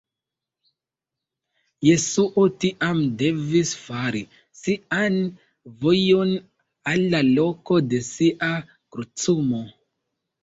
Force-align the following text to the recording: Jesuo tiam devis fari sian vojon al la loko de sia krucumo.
Jesuo 1.87 2.45
tiam 2.63 3.01
devis 3.19 3.73
fari 3.81 4.21
sian 4.61 5.19
vojon 5.83 6.33
al 6.93 7.05
la 7.11 7.19
loko 7.27 7.77
de 7.93 8.01
sia 8.07 8.49
krucumo. 8.97 9.61